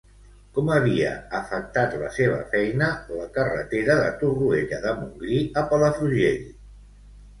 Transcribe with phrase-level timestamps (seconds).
[0.53, 2.87] Com havia afectat la seva feina,
[3.19, 6.45] la carretera de Torroella de Montgrí a Palafrugell?